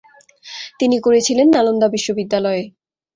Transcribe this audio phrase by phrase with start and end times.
[0.79, 2.63] তিনি করেছিলেন নালন্দা বিশ্ববিদ্যালয়ে।